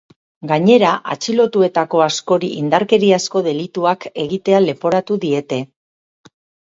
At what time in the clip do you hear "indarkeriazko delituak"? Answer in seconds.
2.61-4.09